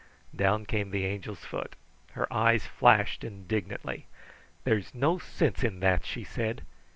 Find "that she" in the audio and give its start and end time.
5.81-6.23